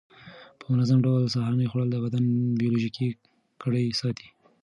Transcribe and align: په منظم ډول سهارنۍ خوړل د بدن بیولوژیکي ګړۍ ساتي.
په 0.59 0.65
منظم 0.71 0.99
ډول 1.05 1.21
سهارنۍ 1.33 1.67
خوړل 1.71 1.89
د 1.91 1.97
بدن 2.05 2.25
بیولوژیکي 2.59 3.07
ګړۍ 3.63 3.85
ساتي. 3.99 4.27